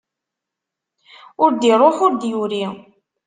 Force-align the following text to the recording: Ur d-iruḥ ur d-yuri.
Ur 1.43 1.49
d-iruḥ 1.53 1.97
ur 2.05 2.13
d-yuri. 2.15 2.65